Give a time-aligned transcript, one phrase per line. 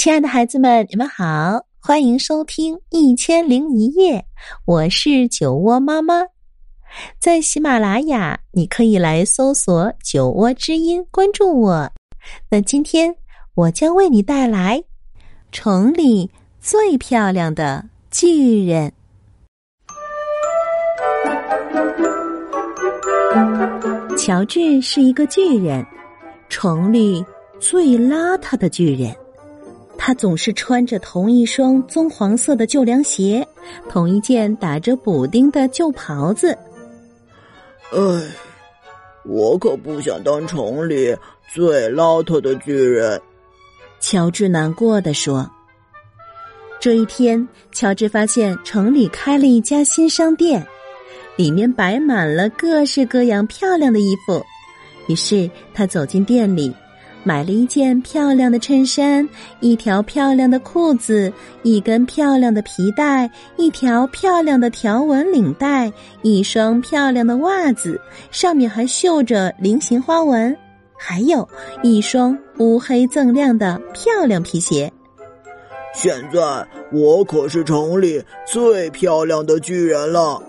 [0.00, 4.16] 亲爱的孩子们，你们好，欢迎收听《一千零一夜》，
[4.64, 6.22] 我是酒窝妈妈。
[7.18, 11.92] 在喜马拉雅，你可以来搜索“酒窝之音”，关注我。
[12.48, 13.14] 那今天
[13.54, 14.82] 我将为你带来
[15.52, 16.30] 城里
[16.62, 18.90] 最漂亮的巨人。
[24.16, 25.84] 乔治是一个巨人，
[26.48, 27.22] 城里
[27.60, 29.14] 最邋遢的巨人。
[30.10, 33.46] 他总是穿着同一双棕黄色的旧凉鞋，
[33.88, 36.50] 同一件打着补丁的旧袍子。
[37.92, 38.00] 唉，
[39.24, 41.16] 我可不想当城里
[41.54, 43.22] 最邋遢的巨人。
[44.00, 45.48] 乔治难过的说。
[46.80, 50.66] 这一天，乔治发现城里开了一家新商店，
[51.36, 54.44] 里面摆满了各式各样漂亮的衣服。
[55.06, 56.74] 于是他走进店里。
[57.22, 59.28] 买了一件漂亮的衬衫，
[59.60, 70.56] 一条漂亮的裤子，一根漂亮的皮带，一条漂亮的条纹领带，一双漂亮的袜子，上面还绣着菱形花纹，
[70.96, 71.46] 还有
[71.82, 74.90] 一双乌黑锃亮的漂亮皮鞋。
[75.92, 80.42] 现在我可是城里最漂亮的巨人了，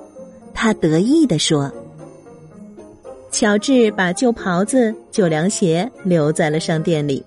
[0.53, 1.72] 他得意地说。
[3.32, 7.26] 乔治把旧袍子、旧凉鞋留在了商店里。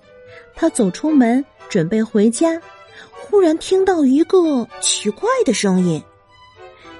[0.55, 2.61] 他走出门准备回家，
[3.11, 6.01] 忽然听到一个奇怪的声音。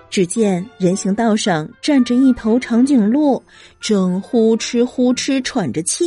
[0.10, 3.42] 只见人行道上站着一头长颈鹿，
[3.80, 6.06] 正呼哧呼哧喘着气。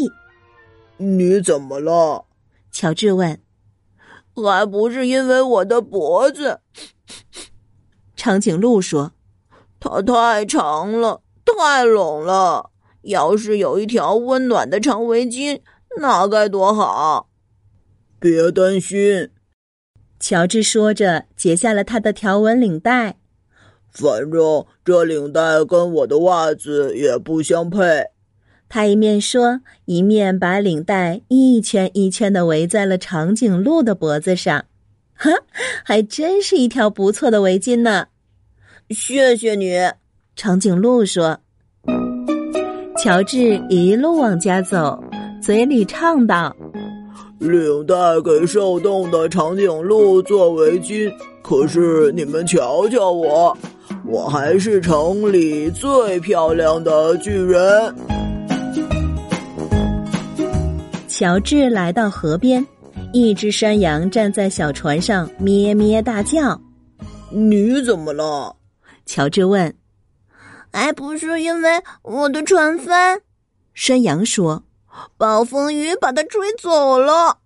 [0.99, 2.25] “你怎么了？”
[2.73, 3.41] 乔治问。
[4.35, 6.61] “还不是因为我的脖子。”
[8.17, 9.13] 长颈鹿说
[9.79, 12.71] ，“它太长了，太冷了。”
[13.09, 15.61] 要是有一条温暖的长围巾，
[15.99, 17.29] 那该多好！
[18.21, 19.31] 别担心，
[20.21, 23.19] 乔治说着，解下了他的条纹领带。
[23.91, 28.07] 反正这领带跟我的袜子也不相配。
[28.69, 34.67] 他一面说，一面把领带一圈一圈的围在了长颈鹿的脖子上。
[35.15, 35.31] 哈，
[35.83, 38.09] 还真是一条不错的围巾呢！
[38.91, 39.93] 谢谢你，
[40.37, 41.41] 长颈鹿说。
[42.99, 45.01] 乔治一路往家走，
[45.41, 46.55] 嘴里唱道
[47.39, 47.95] ：“领带
[48.25, 51.09] 给受冻的长颈鹿做围巾，
[51.41, 53.57] 可是你们瞧瞧我，
[54.05, 57.95] 我还是城里最漂亮的巨人。”
[61.07, 62.67] 乔治来到河边，
[63.13, 66.61] 一只山羊站在小船上咩咩大叫。
[67.31, 68.57] “你怎么了？”
[69.07, 69.73] 乔治问。
[70.73, 73.21] 还不是因为我的船帆，
[73.75, 74.65] 山羊说
[75.19, 77.39] ：“暴风雨把它吹走了。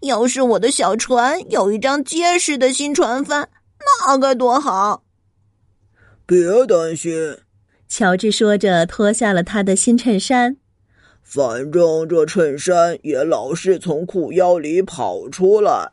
[0.00, 3.48] 要是我的小船有一张结实的新船帆，
[4.08, 5.04] 那该多好！”
[6.26, 7.38] 别担心，
[7.88, 10.56] 乔治说着，脱下了他的新衬衫。
[11.22, 15.92] 反正这衬衫也老是从裤腰里跑出来。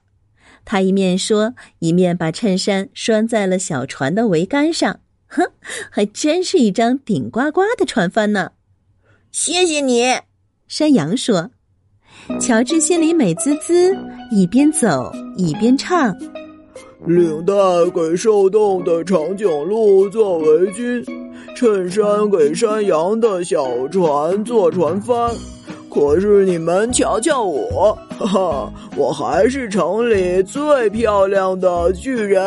[0.66, 5.00] 他一面说，一面把衬衫拴在了小船的桅杆上。
[5.30, 5.48] 哼，
[5.90, 8.52] 还真是一张顶呱呱的船帆呢！
[9.32, 10.04] 谢谢你，
[10.68, 11.52] 山羊说。
[12.40, 13.96] 乔治心里美滋滋，
[14.32, 16.16] 一边走一边唱
[17.06, 17.54] ：“领带
[17.94, 21.04] 给受冻的长颈鹿做围巾，
[21.56, 25.32] 衬衫给山羊的小船做船帆。
[25.92, 32.44] 可是你们瞧瞧我，哈哈，我还是城里最漂亮的巨人。”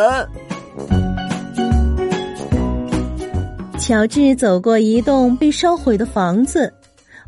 [3.84, 6.72] 乔治走过一栋被烧毁的房子，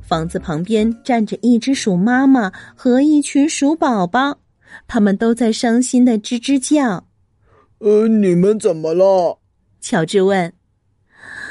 [0.00, 4.38] 房子旁边站着一只鼠妈妈和一群鼠宝宝，
[4.86, 7.08] 他们都在伤心的吱吱叫。
[7.78, 9.40] 呃，你们怎么了？
[9.80, 10.52] 乔治问。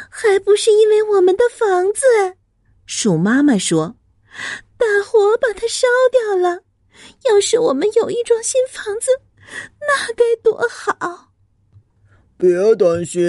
[0.10, 2.38] 还不是因为我们的房子，
[2.86, 3.98] 鼠妈妈说，
[4.78, 6.62] 大火把它烧掉了。
[7.30, 9.12] 要是我们有一幢新房子，
[9.82, 11.34] 那该多好！
[12.38, 13.22] 别担心。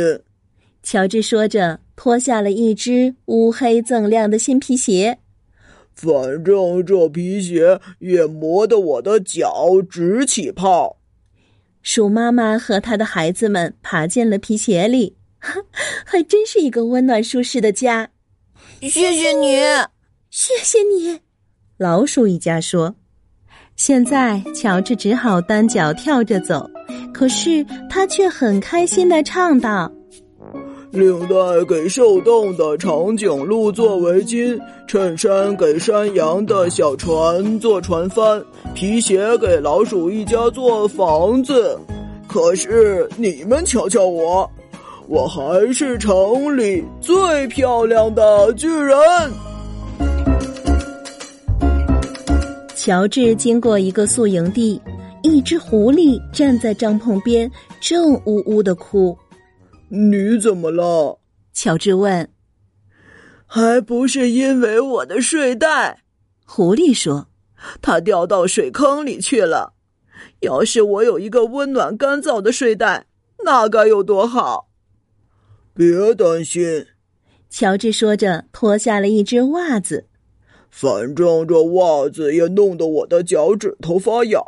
[0.84, 5.18] 乔治说着，脱下了一只乌黑锃亮的新皮鞋。
[5.94, 10.98] 反正这皮鞋也磨得我的脚直起泡。
[11.82, 15.16] 鼠妈妈和他的孩子们爬进了皮鞋里，
[16.04, 18.10] 还真是一个温暖舒适的家。
[18.82, 19.56] 谢谢你，
[20.30, 21.20] 谢谢你，
[21.78, 22.94] 老鼠一家说。
[23.76, 26.70] 现在，乔治只好单脚跳着走，
[27.12, 29.90] 可是他却很开心的唱道。
[30.94, 34.56] 领带给受冻的长颈鹿做围巾，
[34.86, 38.40] 衬衫给山羊的小船做船帆，
[38.74, 41.76] 皮鞋给老鼠一家做房子。
[42.28, 44.48] 可是你们瞧瞧我，
[45.08, 48.96] 我还是城里最漂亮的巨人。
[52.76, 54.80] 乔治经过一个宿营地，
[55.22, 57.50] 一只狐狸站在帐篷边，
[57.80, 59.16] 正呜呜的哭。
[59.88, 61.20] 你怎么了？
[61.52, 62.28] 乔治问。
[63.46, 66.02] 还不是因为我的睡袋，
[66.44, 67.28] 狐狸说，
[67.80, 69.74] 它掉到水坑里去了。
[70.40, 73.06] 要是我有一个温暖干燥的睡袋，
[73.44, 74.68] 那该有多好！
[75.72, 76.86] 别担心，
[77.48, 80.06] 乔治说着，脱下了一只袜子。
[80.70, 84.42] 反正这袜子也弄得我的脚趾头发痒。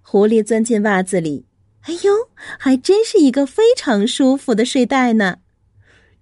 [0.00, 1.46] 狐狸钻进袜子里，
[1.84, 2.12] 哎呦，
[2.58, 5.36] 还真是一个非常舒服的睡袋呢。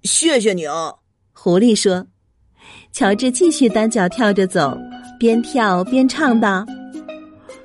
[0.02, 0.94] 谢谢你啊，
[1.32, 2.06] 狐狸说。
[2.92, 4.76] 乔治继续单脚跳着走，
[5.18, 6.64] 边跳边唱道：“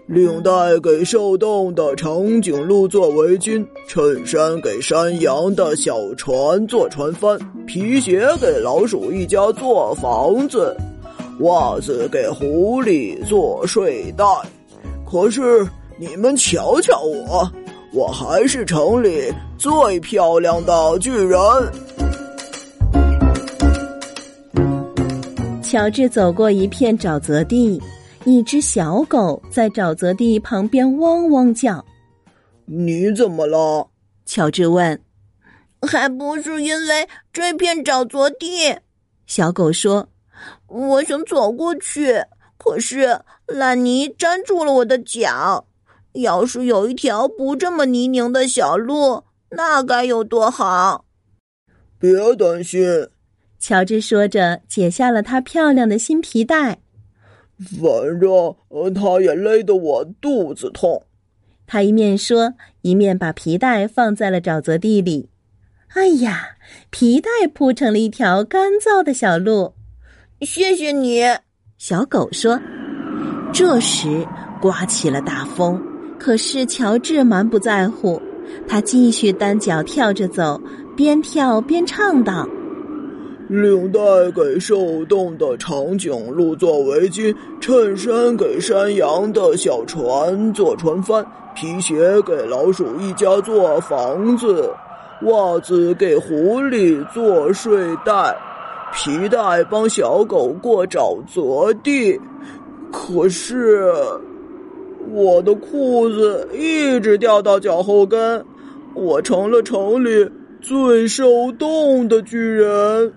[0.07, 0.51] 领带
[0.83, 10.75] 给受冻的长颈鹿做围巾，衬衫给山羊的小船做船帆，皮鞋给老鼠一家做房子。”
[11.39, 14.23] 袜子给狐狸做睡袋，
[15.09, 15.67] 可是
[15.97, 17.51] 你们瞧瞧我，
[17.95, 21.39] 我还是城里最漂亮的巨人。
[25.63, 27.81] 乔治走过一片沼泽地，
[28.25, 31.83] 一只小狗在沼泽地旁边汪汪叫。
[32.65, 33.87] 你怎么了？
[34.25, 34.99] 乔治问。
[35.81, 38.75] 还不是因为这片沼泽地，
[39.25, 40.05] 小狗说。
[40.67, 42.21] 我想走过去，
[42.57, 45.65] 可是烂泥粘住了我的脚。
[46.15, 51.05] 要是有一条不这么泥泞的小路，那该有多好！
[51.99, 53.07] 别担心，
[53.59, 56.79] 乔治说着，解下了他漂亮的新皮带。
[57.57, 61.01] 反正他也勒得我肚子痛。
[61.65, 65.29] 他一面说，一面把皮带放在了沼泽地里。
[65.95, 66.57] 哎呀，
[66.89, 69.73] 皮带铺成了一条干燥的小路。
[70.41, 71.21] 谢谢你，
[71.77, 72.59] 小狗说。
[73.53, 74.27] 这时
[74.61, 75.81] 刮起了大风，
[76.25, 78.19] 可是乔治满不在乎，
[78.67, 80.59] 他继续单脚跳着走，
[80.95, 82.49] 边跳边唱道
[83.47, 83.99] ：“领带
[84.31, 87.31] 给受冻的长颈鹿做围巾，
[87.61, 91.23] 衬衫给山羊的小船做船帆，
[91.53, 94.67] 皮鞋给老鼠一家做房子，
[95.27, 98.35] 袜子给狐狸做睡袋。”
[98.91, 102.19] 皮带帮小狗过沼泽地，
[102.91, 103.93] 可是
[105.15, 108.45] 我的裤子一直掉到脚后跟，
[108.93, 110.29] 我成了城里
[110.59, 113.13] 最受冻的巨人。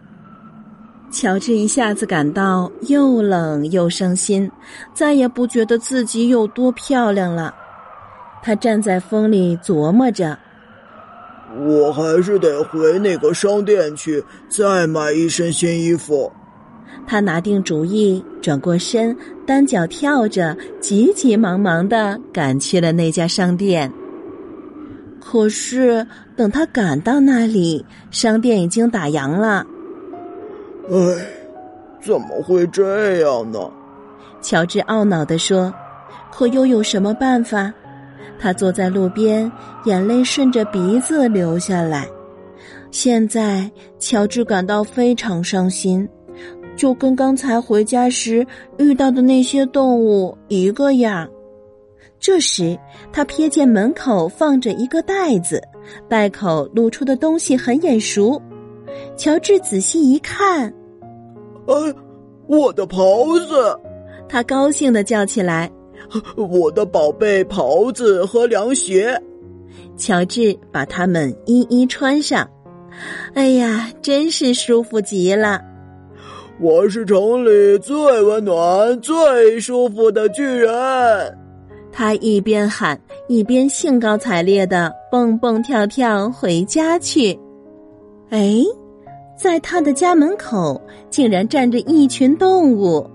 [1.11, 4.49] 乔治一下子感到又冷又伤心，
[4.95, 7.53] 再也不觉得自己有多漂亮了。
[8.45, 10.39] 他站在风里琢磨着。
[11.67, 16.31] 我还是得回那个商店去，再买一身新衣服。
[17.09, 23.93] 他拿定主意，转过身，单脚跳着，急急忙忙的赶去了那家商店。
[25.21, 26.07] 可是，
[26.37, 29.67] 等他赶到那里，商店已经打烊了。
[30.91, 30.97] 唉，
[32.01, 33.59] 怎么会这样呢？
[34.41, 35.75] 乔治懊恼地说
[36.33, 37.73] ：“可又有什么办法？”
[38.41, 39.51] 他坐在路边，
[39.85, 42.09] 眼泪顺着鼻子流下来。
[42.91, 46.09] 现在，乔治感到非常伤心，
[46.79, 48.47] 就跟刚才回家时
[48.79, 51.29] 遇到的那些动物一个样。
[52.21, 52.79] 这时，
[53.13, 55.63] 他瞥见门口放着一个袋子，
[56.09, 58.41] 袋口露出的东西很眼熟。
[59.17, 60.73] 乔治仔细一看
[61.67, 61.75] ，“哎，
[62.47, 63.79] 我的袍子！”
[64.29, 65.71] 他高兴的叫起来。
[66.37, 69.21] 我的宝贝袍子和凉鞋，
[69.97, 72.49] 乔治把它们一一穿上。
[73.35, 75.61] 哎呀，真是舒服极了！
[76.61, 81.39] 我是城里最温暖、最舒服的巨人。
[81.93, 87.39] 他一边喊，一边兴高采烈的蹦蹦跳跳回家去。
[88.31, 88.61] 哎，
[89.37, 93.09] 在他的家门口竟然站着一群动物。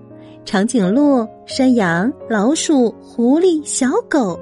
[0.46, 4.40] 长颈鹿、山羊、老鼠、狐狸、小狗，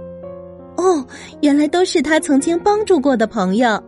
[0.76, 1.04] 哦，
[1.40, 3.82] 原来都是他曾经帮助过的朋友。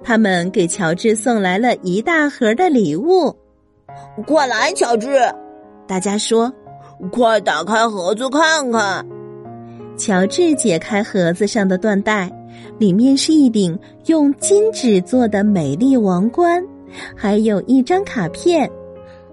[0.00, 3.34] 他们给乔治送来了一大盒的礼物。
[4.26, 5.08] 快来，乔治！
[5.86, 6.52] 大家说
[7.12, 9.06] ：“快打开盒子看看。”
[9.96, 12.30] 乔治解开盒子上的缎带，
[12.78, 16.64] 里面是一顶用金纸做的美丽王冠，
[17.16, 18.70] 还有一张卡片。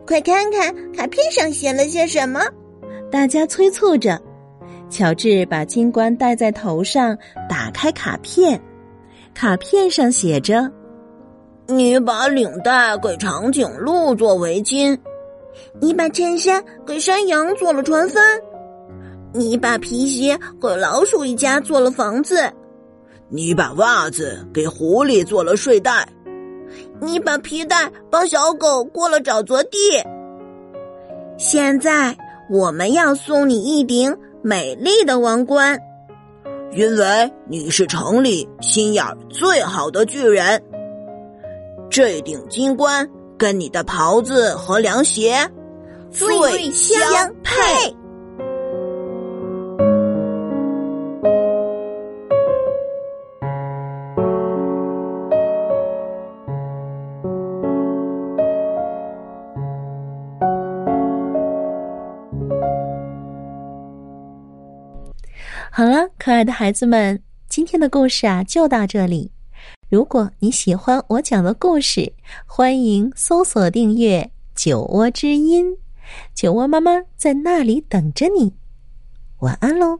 [0.05, 2.41] 快看看卡片上写了些什么！
[3.11, 4.19] 大家催促着。
[4.89, 7.17] 乔治把金冠戴在头上，
[7.49, 8.59] 打开卡片，
[9.33, 10.69] 卡片上写着
[11.71, 14.97] ：“你把领带给长颈鹿做围巾，
[15.79, 18.23] 你把衬衫给山羊做了船帆，
[19.33, 22.51] 你把皮鞋给老鼠一家做了房子，
[23.29, 26.07] 你把袜子给狐狸做了睡袋，
[26.99, 29.77] 你把皮带帮小狗过了沼泽地。
[31.37, 32.15] 现在
[32.49, 35.79] 我们要送你一顶。”美丽的王冠，
[36.71, 40.59] 因为你是城里心眼最好的巨人。
[41.91, 43.05] 这顶金冠
[43.37, 45.45] 跟你的袍子和凉鞋
[46.09, 46.97] 最相
[47.43, 47.93] 配。
[65.69, 69.29] 好了，可爱的孩子们，今天的故事啊就到这里。
[69.91, 72.13] 如果你喜欢我讲的故事，
[72.45, 75.75] 欢迎搜索订阅“酒窝之音”，
[76.33, 78.53] 酒窝妈妈在那里等着你。
[79.39, 79.99] 晚安喽。